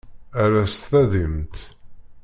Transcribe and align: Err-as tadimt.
Err-as 0.41 0.75
tadimt. 0.89 1.55